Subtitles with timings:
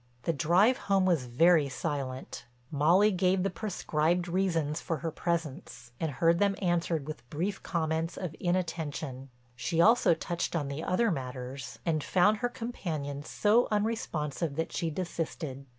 [0.23, 2.45] The drive home was very silent.
[2.71, 7.61] Molly gave the prescribed reasons for her presence and heard them answered with the brief
[7.61, 9.29] comments of inattention.
[9.55, 14.89] She also touched on the other matters and found her companion so unresponsive that she
[14.89, 15.67] desisted.